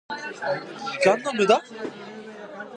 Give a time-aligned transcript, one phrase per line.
[0.87, 1.61] 時間の無駄？